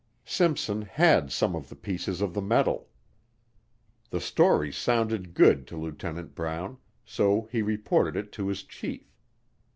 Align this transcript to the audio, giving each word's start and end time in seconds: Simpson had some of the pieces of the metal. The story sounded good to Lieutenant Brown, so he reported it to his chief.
Simpson 0.25 0.81
had 0.81 1.31
some 1.31 1.55
of 1.55 1.69
the 1.69 1.75
pieces 1.75 2.21
of 2.21 2.33
the 2.33 2.41
metal. 2.41 2.87
The 4.09 4.19
story 4.19 4.71
sounded 4.73 5.35
good 5.35 5.67
to 5.67 5.77
Lieutenant 5.77 6.33
Brown, 6.33 6.79
so 7.05 7.47
he 7.51 7.61
reported 7.61 8.15
it 8.15 8.31
to 8.31 8.47
his 8.47 8.63
chief. 8.63 9.15